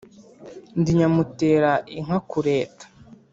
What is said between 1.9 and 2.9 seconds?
inka kureta.